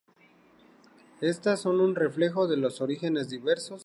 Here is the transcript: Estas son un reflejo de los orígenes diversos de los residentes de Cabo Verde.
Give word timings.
Estas 1.21 1.61
son 1.61 1.79
un 1.79 1.93
reflejo 1.93 2.47
de 2.47 2.57
los 2.57 2.81
orígenes 2.81 3.29
diversos 3.29 3.29
de 3.29 3.35
los 3.35 3.39
residentes 3.39 3.39
de 3.39 3.39
Cabo 3.39 3.75
Verde. 3.75 3.79